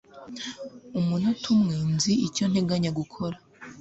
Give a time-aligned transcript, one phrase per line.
[0.99, 3.35] umunota umwe nzi icyo nteganya gukora